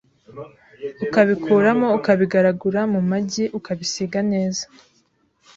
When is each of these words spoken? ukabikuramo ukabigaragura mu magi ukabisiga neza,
ukabikuramo 1.03 1.87
ukabigaragura 1.97 2.81
mu 2.93 3.01
magi 3.09 3.43
ukabisiga 3.57 4.19
neza, 4.31 4.63